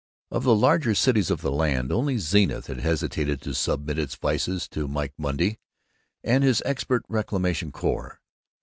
[0.31, 4.67] Of the larger cities of the land, only Zenith had hesitated to submit its vices
[4.69, 5.59] to Mike Monday
[6.23, 8.19] and his expert reclamation corps.